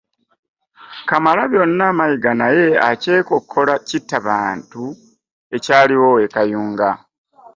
Kamalabyonna 1.07 1.85
Mayiga 1.97 2.31
naye 2.41 2.65
akyekkola 2.89 3.73
kitta 3.87 4.17
bantu 4.27 4.83
ekyaliwo 5.55 6.11
e 6.25 6.27
Kuyunga. 6.33 6.89